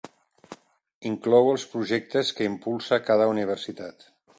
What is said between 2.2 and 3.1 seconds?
que impulsa